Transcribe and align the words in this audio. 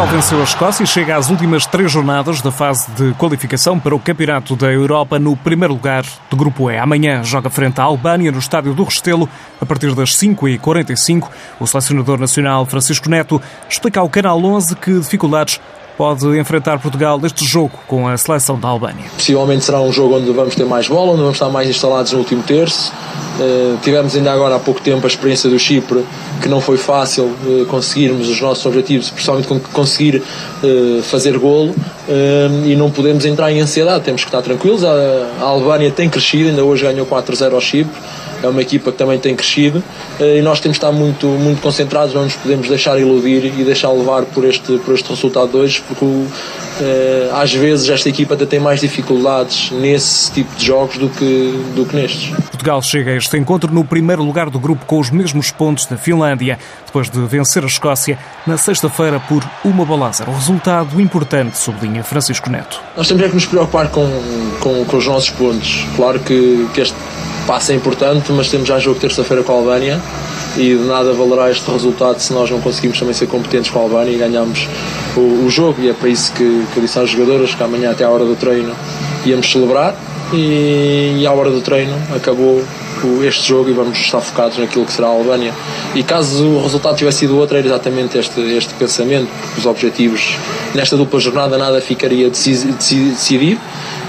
Portugal 0.00 0.06
venceu 0.06 0.40
a 0.40 0.44
Escócia 0.44 0.84
e 0.84 0.86
chega 0.86 1.14
às 1.14 1.28
últimas 1.28 1.66
três 1.66 1.92
jornadas 1.92 2.40
da 2.40 2.50
fase 2.50 2.90
de 2.92 3.12
qualificação 3.14 3.78
para 3.78 3.94
o 3.94 3.98
Campeonato 3.98 4.56
da 4.56 4.72
Europa 4.72 5.18
no 5.18 5.36
primeiro 5.36 5.74
lugar 5.74 6.06
do 6.30 6.36
Grupo 6.36 6.70
E. 6.70 6.78
Amanhã 6.78 7.22
joga 7.22 7.50
frente 7.50 7.80
à 7.80 7.84
Albânia 7.84 8.32
no 8.32 8.38
Estádio 8.38 8.72
do 8.72 8.82
Restelo 8.82 9.28
a 9.60 9.66
partir 9.66 9.94
das 9.94 10.16
5h45. 10.16 11.28
O 11.58 11.66
selecionador 11.66 12.18
nacional 12.18 12.64
Francisco 12.64 13.10
Neto 13.10 13.42
explica 13.68 14.00
ao 14.00 14.08
Canal 14.08 14.42
11 14.42 14.74
que 14.76 14.98
dificuldades 14.98 15.60
pode 15.98 16.26
enfrentar 16.38 16.78
Portugal 16.78 17.18
neste 17.18 17.44
jogo 17.44 17.78
com 17.86 18.08
a 18.08 18.16
seleção 18.16 18.58
da 18.58 18.68
Albânia. 18.68 19.04
Possivelmente 19.14 19.66
será 19.66 19.82
um 19.82 19.92
jogo 19.92 20.16
onde 20.16 20.32
vamos 20.32 20.54
ter 20.54 20.64
mais 20.64 20.88
bola, 20.88 21.12
onde 21.12 21.20
vamos 21.20 21.36
estar 21.36 21.50
mais 21.50 21.68
instalados 21.68 22.12
no 22.12 22.20
último 22.20 22.42
terço. 22.42 22.90
Uh, 23.40 23.78
tivemos 23.82 24.14
ainda 24.14 24.30
agora 24.30 24.56
há 24.56 24.58
pouco 24.58 24.82
tempo 24.82 25.04
a 25.04 25.08
experiência 25.08 25.48
do 25.48 25.58
Chipre, 25.58 26.04
que 26.42 26.48
não 26.48 26.60
foi 26.60 26.76
fácil 26.76 27.24
uh, 27.24 27.64
conseguirmos 27.66 28.28
os 28.28 28.38
nossos 28.38 28.66
objetivos, 28.66 29.08
principalmente 29.08 29.48
conseguir 29.72 30.16
uh, 30.62 31.02
fazer 31.02 31.38
golo, 31.38 31.74
e 32.66 32.74
não 32.74 32.90
podemos 32.90 33.24
entrar 33.24 33.52
em 33.52 33.60
ansiedade, 33.60 34.02
temos 34.04 34.22
que 34.22 34.28
estar 34.28 34.42
tranquilos. 34.42 34.84
A, 34.84 34.90
a 35.40 35.44
Albânia 35.44 35.92
tem 35.92 36.08
crescido, 36.08 36.48
ainda 36.48 36.64
hoje 36.64 36.82
ganhou 36.82 37.06
4-0 37.06 37.54
ao 37.54 37.60
Chipre 37.60 37.94
é 38.42 38.48
uma 38.48 38.62
equipa 38.62 38.90
que 38.90 38.98
também 38.98 39.18
tem 39.18 39.34
crescido 39.34 39.82
eh, 40.18 40.38
e 40.38 40.42
nós 40.42 40.60
temos 40.60 40.78
de 40.78 40.84
estar 40.84 40.92
muito, 40.92 41.26
muito 41.26 41.60
concentrados, 41.60 42.14
não 42.14 42.24
nos 42.24 42.34
podemos 42.34 42.68
deixar 42.68 42.98
iludir 42.98 43.44
e 43.44 43.64
deixar 43.64 43.90
levar 43.90 44.24
por 44.24 44.44
este, 44.44 44.78
por 44.78 44.94
este 44.94 45.08
resultado 45.10 45.50
de 45.50 45.56
hoje, 45.56 45.82
porque 45.86 46.04
eh, 46.04 46.69
às 47.32 47.52
vezes 47.52 47.88
esta 47.88 48.08
equipa 48.08 48.34
até 48.34 48.46
tem 48.46 48.60
mais 48.60 48.80
dificuldades 48.80 49.70
nesse 49.70 50.30
tipo 50.32 50.54
de 50.56 50.64
jogos 50.64 50.98
do 50.98 51.08
que, 51.08 51.72
do 51.74 51.86
que 51.86 51.94
nestes. 51.94 52.30
Portugal 52.50 52.82
chega 52.82 53.12
a 53.12 53.16
este 53.16 53.36
encontro 53.36 53.72
no 53.72 53.84
primeiro 53.84 54.22
lugar 54.22 54.50
do 54.50 54.58
grupo 54.58 54.84
com 54.84 54.98
os 54.98 55.10
mesmos 55.10 55.50
pontos 55.50 55.86
da 55.86 55.96
Finlândia, 55.96 56.58
depois 56.86 57.08
de 57.08 57.18
vencer 57.20 57.62
a 57.64 57.66
Escócia 57.66 58.18
na 58.46 58.56
sexta-feira 58.56 59.20
por 59.20 59.42
uma 59.64 59.84
bola 59.84 60.10
Um 60.26 60.34
resultado 60.34 61.00
importante, 61.00 61.58
sublinha 61.58 62.02
Francisco 62.02 62.50
Neto. 62.50 62.80
Nós 62.96 63.06
temos 63.06 63.22
é 63.22 63.28
que 63.28 63.34
nos 63.34 63.46
preocupar 63.46 63.88
com, 63.88 64.08
com, 64.60 64.84
com 64.84 64.96
os 64.96 65.06
nossos 65.06 65.30
pontos. 65.30 65.86
Claro 65.96 66.18
que, 66.20 66.68
que 66.74 66.80
este 66.80 66.96
passo 67.46 67.72
é 67.72 67.74
importante, 67.74 68.32
mas 68.32 68.48
temos 68.48 68.66
já 68.68 68.78
jogo 68.78 68.98
terça-feira 68.98 69.42
com 69.42 69.52
a 69.52 69.56
Albânia 69.56 70.00
e 70.56 70.74
de 70.74 70.84
nada 70.84 71.12
valerá 71.12 71.50
este 71.50 71.70
resultado 71.70 72.18
se 72.18 72.32
nós 72.32 72.50
não 72.50 72.60
conseguimos 72.60 72.98
também 72.98 73.14
ser 73.14 73.26
competentes 73.26 73.70
com 73.70 73.78
a 73.78 73.82
Albânia 73.82 74.12
e 74.12 74.16
ganharmos 74.16 74.68
o, 75.16 75.44
o 75.46 75.50
jogo. 75.50 75.80
E 75.80 75.88
é 75.88 75.92
para 75.92 76.08
isso 76.08 76.32
que, 76.32 76.66
que 76.72 76.76
eu 76.76 76.82
disse 76.82 76.98
às 76.98 77.10
jogadoras 77.10 77.54
que 77.54 77.62
amanhã 77.62 77.90
até 77.90 78.04
à 78.04 78.10
hora 78.10 78.24
do 78.24 78.34
treino 78.36 78.74
íamos 79.24 79.50
celebrar 79.50 79.94
e, 80.32 81.16
e 81.18 81.26
à 81.26 81.32
hora 81.32 81.50
do 81.50 81.60
treino 81.60 81.94
acabou 82.14 82.62
este 83.24 83.48
jogo 83.48 83.70
e 83.70 83.72
vamos 83.72 83.98
estar 83.98 84.20
focados 84.20 84.58
naquilo 84.58 84.84
que 84.84 84.92
será 84.92 85.08
a 85.08 85.10
Albânia. 85.10 85.54
E 85.94 86.02
caso 86.02 86.44
o 86.44 86.62
resultado 86.62 86.96
tivesse 86.96 87.18
sido 87.20 87.36
outro, 87.38 87.56
era 87.56 87.66
exatamente 87.66 88.18
este, 88.18 88.40
este 88.40 88.74
pensamento, 88.74 89.28
porque 89.40 89.60
os 89.60 89.66
objetivos 89.66 90.36
nesta 90.74 90.96
dupla 90.96 91.18
jornada 91.18 91.56
nada 91.56 91.80
ficaria 91.80 92.28
decidido 92.28 93.58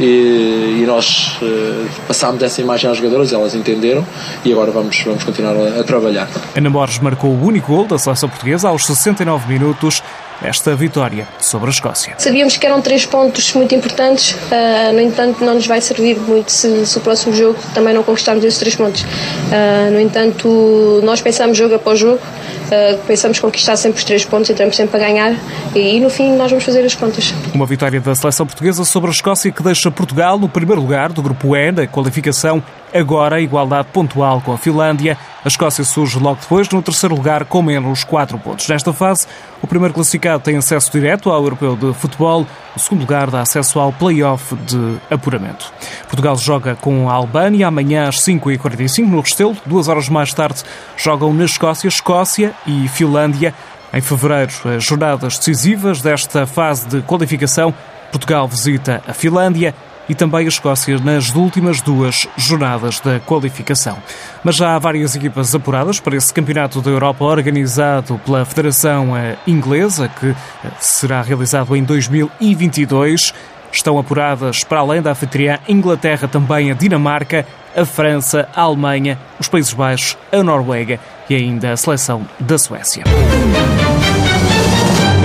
e, 0.00 0.80
e 0.82 0.84
nós 0.86 1.38
uh, 1.42 1.88
passámos 2.06 2.42
essa 2.42 2.60
imagem 2.60 2.90
às 2.90 2.96
jogadoras, 2.96 3.32
elas 3.32 3.54
entenderam 3.54 4.06
e 4.44 4.52
agora 4.52 4.70
vamos, 4.70 5.02
vamos 5.04 5.24
continuar 5.24 5.54
a, 5.56 5.80
a 5.80 5.84
trabalhar. 5.84 6.28
Ana 6.56 6.70
Borges 6.70 6.98
marcou 7.00 7.30
o 7.30 7.44
único 7.44 7.74
gol 7.74 7.86
da 7.86 7.98
seleção 7.98 8.28
portuguesa 8.28 8.68
aos 8.68 8.86
69 8.86 9.48
minutos 9.52 10.02
esta 10.42 10.74
vitória 10.74 11.26
sobre 11.40 11.68
a 11.68 11.70
Escócia. 11.70 12.14
Sabíamos 12.18 12.56
que 12.56 12.64
eram 12.64 12.80
três 12.80 13.04
pontos 13.04 13.52
muito 13.54 13.74
importantes, 13.74 14.32
uh, 14.32 14.92
no 14.92 15.00
entanto, 15.00 15.44
não 15.44 15.54
nos 15.54 15.66
vai 15.66 15.80
servir 15.80 16.16
muito 16.16 16.52
se, 16.52 16.86
se, 16.86 16.96
o 16.96 17.00
próximo 17.00 17.34
jogo 17.34 17.58
também 17.74 17.92
não 17.92 18.02
conquistarmos 18.02 18.44
esses 18.44 18.58
três 18.58 18.76
pontos. 18.76 19.02
Uh, 19.02 19.90
no 19.92 20.00
entanto, 20.00 21.00
nós 21.02 21.20
pensamos 21.20 21.56
jogo 21.56 21.74
após 21.74 21.98
jogo, 21.98 22.20
uh, 22.68 22.98
pensamos 23.06 23.38
conquistar 23.38 23.76
sempre 23.76 23.98
os 23.98 24.04
três 24.04 24.24
pontos, 24.24 24.50
entramos 24.50 24.76
sempre 24.76 24.96
a 24.96 25.00
ganhar 25.00 25.34
e, 25.74 25.96
e 25.96 26.00
no 26.00 26.10
fim 26.10 26.36
nós 26.36 26.50
vamos 26.50 26.64
fazer 26.64 26.84
as 26.84 26.94
contas. 26.94 27.34
Uma 27.54 27.66
vitória 27.66 28.00
da 28.00 28.14
seleção 28.14 28.46
portuguesa 28.46 28.84
sobre 28.84 29.10
a 29.10 29.12
Escócia 29.12 29.50
que 29.50 29.62
deixa 29.62 29.90
Portugal 29.90 30.38
no 30.38 30.48
primeiro 30.48 30.80
lugar 30.80 31.12
do 31.12 31.22
grupo 31.22 31.56
E 31.56 31.72
da 31.72 31.86
qualificação 31.86 32.62
Agora, 32.94 33.36
a 33.36 33.40
igualdade 33.40 33.88
pontual 33.92 34.40
com 34.40 34.52
a 34.52 34.58
Finlândia. 34.58 35.18
A 35.44 35.48
Escócia 35.48 35.84
surge 35.84 36.18
logo 36.18 36.40
depois, 36.40 36.68
no 36.70 36.82
terceiro 36.82 37.14
lugar, 37.14 37.44
com 37.44 37.62
menos 37.62 38.04
4 38.04 38.38
pontos. 38.38 38.68
Nesta 38.68 38.92
fase, 38.92 39.26
o 39.62 39.66
primeiro 39.66 39.94
classificado 39.94 40.42
tem 40.42 40.56
acesso 40.56 40.90
direto 40.90 41.30
ao 41.30 41.42
Europeu 41.42 41.76
de 41.76 41.92
Futebol, 41.94 42.46
o 42.74 42.78
segundo 42.78 43.00
lugar 43.00 43.30
dá 43.30 43.40
acesso 43.40 43.78
ao 43.78 43.92
play-off 43.92 44.54
de 44.56 44.96
apuramento. 45.10 45.72
Portugal 46.06 46.36
joga 46.36 46.76
com 46.76 47.08
a 47.08 47.12
Albânia 47.12 47.68
amanhã 47.68 48.08
às 48.08 48.20
5h45 48.20 49.06
no 49.06 49.20
Restelo. 49.20 49.56
Duas 49.66 49.88
horas 49.88 50.08
mais 50.08 50.32
tarde, 50.32 50.62
jogam 50.96 51.32
na 51.32 51.44
Escócia, 51.44 51.88
Escócia 51.88 52.54
e 52.66 52.88
Finlândia. 52.88 53.54
Em 53.92 54.00
fevereiro, 54.00 54.52
as 54.76 54.84
jornadas 54.84 55.38
decisivas 55.38 56.02
desta 56.02 56.46
fase 56.46 56.86
de 56.86 57.00
qualificação. 57.02 57.74
Portugal 58.10 58.46
visita 58.48 59.02
a 59.06 59.12
Finlândia 59.12 59.74
e 60.08 60.14
também 60.14 60.46
a 60.46 60.48
Escócia 60.48 60.98
nas 60.98 61.34
últimas 61.34 61.80
duas 61.80 62.26
jornadas 62.36 63.00
da 63.00 63.20
qualificação. 63.20 63.98
Mas 64.42 64.56
já 64.56 64.74
há 64.74 64.78
várias 64.78 65.14
equipas 65.14 65.54
apuradas 65.54 66.00
para 66.00 66.16
esse 66.16 66.32
Campeonato 66.32 66.80
da 66.80 66.90
Europa 66.90 67.24
organizado 67.24 68.18
pela 68.24 68.44
Federação 68.44 69.16
eh, 69.16 69.36
Inglesa, 69.46 70.08
que 70.08 70.28
eh, 70.28 70.34
será 70.80 71.22
realizado 71.22 71.76
em 71.76 71.84
2022. 71.84 73.34
Estão 73.70 73.98
apuradas, 73.98 74.64
para 74.64 74.80
além 74.80 75.02
da 75.02 75.10
anfitriã 75.10 75.58
Inglaterra, 75.68 76.26
também 76.26 76.70
a 76.70 76.74
Dinamarca, 76.74 77.44
a 77.76 77.84
França, 77.84 78.48
a 78.54 78.62
Alemanha, 78.62 79.18
os 79.38 79.46
Países 79.46 79.72
Baixos, 79.74 80.16
a 80.32 80.42
Noruega 80.42 80.98
e 81.28 81.34
ainda 81.34 81.72
a 81.72 81.76
seleção 81.76 82.26
da 82.40 82.56
Suécia. 82.56 83.04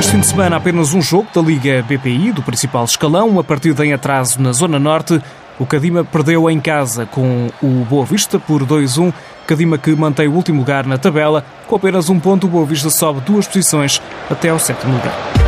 Este 0.03 0.12
fim 0.12 0.19
de 0.19 0.28
semana, 0.28 0.58
apenas 0.58 0.94
um 0.94 1.02
jogo 1.02 1.30
da 1.34 1.41
Liga 1.41 1.81
BPI, 1.81 2.34
do 2.34 2.41
principal 2.44 2.84
escalão, 2.84 3.30
uma 3.30 3.41
partida 3.41 3.86
em 3.86 3.94
atraso 3.94 4.40
na 4.41 4.52
Zona 4.52 4.78
Norte. 4.78 5.22
O 5.58 5.66
Cadima 5.66 6.03
perdeu 6.03 6.50
em 6.50 6.59
casa 6.59 7.06
com 7.06 7.50
o 7.62 7.86
Boa 7.86 8.06
Vista 8.06 8.38
por 8.38 8.66
2-1. 8.66 9.13
Cadima 9.47 9.78
que 9.78 9.96
mantém 9.96 10.28
o 10.28 10.34
último 10.34 10.59
lugar 10.59 10.86
na 10.86 10.97
tabela. 10.97 11.46
Com 11.68 11.78
apenas 11.78 12.09
um 12.09 12.19
ponto, 12.19 12.47
o 12.47 12.50
Boa 12.50 12.66
Vista 12.66 12.90
sobe 12.90 13.22
duas 13.22 13.47
posições 13.47 14.02
até 14.30 14.50
ao 14.50 14.59
sétimo 14.59 14.94
lugar. 14.94 15.43